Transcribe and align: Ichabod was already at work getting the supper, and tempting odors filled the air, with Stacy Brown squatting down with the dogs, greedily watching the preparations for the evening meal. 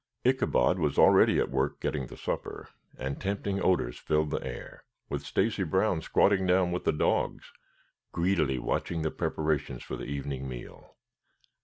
Ichabod 0.25 0.79
was 0.79 0.97
already 0.97 1.37
at 1.39 1.51
work 1.51 1.79
getting 1.79 2.07
the 2.07 2.17
supper, 2.17 2.69
and 2.97 3.21
tempting 3.21 3.61
odors 3.63 3.99
filled 3.99 4.31
the 4.31 4.43
air, 4.43 4.83
with 5.09 5.21
Stacy 5.21 5.61
Brown 5.61 6.01
squatting 6.01 6.47
down 6.47 6.71
with 6.71 6.85
the 6.85 6.91
dogs, 6.91 7.53
greedily 8.11 8.57
watching 8.57 9.03
the 9.03 9.11
preparations 9.11 9.83
for 9.83 9.95
the 9.97 10.05
evening 10.05 10.49
meal. 10.49 10.95